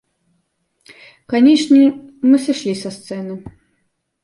[1.35, 1.83] Канечне,
[2.31, 3.33] мы сышлі са сцэны.